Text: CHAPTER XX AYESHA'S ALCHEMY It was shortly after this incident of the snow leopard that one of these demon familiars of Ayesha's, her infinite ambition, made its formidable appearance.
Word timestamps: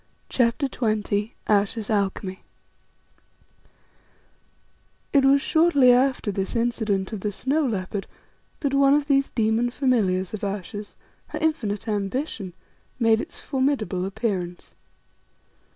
CHAPTER 0.29 0.67
XX 0.67 1.33
AYESHA'S 1.45 1.91
ALCHEMY 1.91 2.41
It 5.13 5.23
was 5.23 5.43
shortly 5.43 5.91
after 5.91 6.31
this 6.31 6.55
incident 6.55 7.13
of 7.13 7.19
the 7.19 7.31
snow 7.31 7.67
leopard 7.67 8.07
that 8.61 8.73
one 8.73 8.95
of 8.95 9.05
these 9.05 9.29
demon 9.29 9.69
familiars 9.69 10.33
of 10.33 10.43
Ayesha's, 10.43 10.95
her 11.27 11.37
infinite 11.39 11.87
ambition, 11.87 12.53
made 12.97 13.21
its 13.21 13.39
formidable 13.39 14.03
appearance. 14.05 14.73